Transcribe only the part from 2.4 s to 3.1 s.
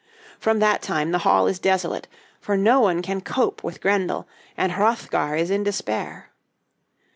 no one